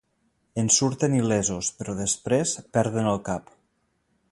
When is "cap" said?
3.31-3.55